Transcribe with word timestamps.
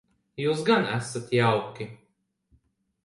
Jūs 0.43 0.63
gan 0.69 0.87
esat 0.95 1.29
jauki. 1.41 1.91